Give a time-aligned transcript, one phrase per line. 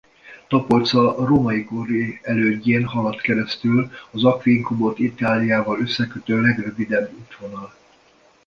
[0.49, 7.73] Tapolca római kori elődjén haladt keresztül az Aquincumot Itáliával összekötő legrövidebb útvonal.